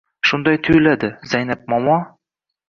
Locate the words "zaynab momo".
1.35-2.01